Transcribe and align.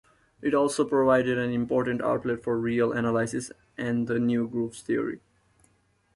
It 0.41 0.55
also 0.55 0.83
provided 0.83 1.37
an 1.37 1.51
important 1.51 2.01
outlet 2.01 2.41
for 2.41 2.57
real 2.57 2.91
analysis 2.91 3.51
and 3.77 4.07
the 4.07 4.17
new 4.17 4.47
group 4.47 4.73
theory. 4.73 5.21